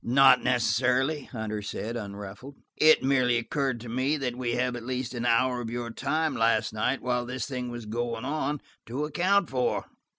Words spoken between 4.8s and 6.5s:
least an hour of your time